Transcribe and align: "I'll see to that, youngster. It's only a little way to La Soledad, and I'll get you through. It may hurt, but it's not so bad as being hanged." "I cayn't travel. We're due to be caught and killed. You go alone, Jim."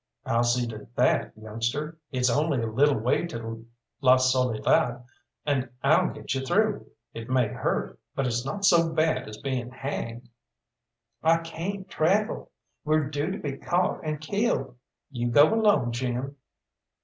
"I'll 0.25 0.43
see 0.43 0.65
to 0.69 0.87
that, 0.95 1.31
youngster. 1.37 1.99
It's 2.09 2.31
only 2.31 2.59
a 2.59 2.65
little 2.65 2.97
way 2.97 3.27
to 3.27 3.67
La 4.01 4.17
Soledad, 4.17 5.05
and 5.45 5.69
I'll 5.83 6.09
get 6.09 6.33
you 6.33 6.43
through. 6.43 6.89
It 7.13 7.29
may 7.29 7.49
hurt, 7.49 7.99
but 8.15 8.25
it's 8.25 8.43
not 8.43 8.65
so 8.65 8.89
bad 8.89 9.27
as 9.29 9.37
being 9.37 9.69
hanged." 9.69 10.27
"I 11.21 11.37
cayn't 11.43 11.87
travel. 11.87 12.49
We're 12.83 13.09
due 13.11 13.29
to 13.29 13.37
be 13.37 13.57
caught 13.57 14.03
and 14.03 14.19
killed. 14.19 14.75
You 15.11 15.29
go 15.29 15.53
alone, 15.53 15.91
Jim." 15.91 16.35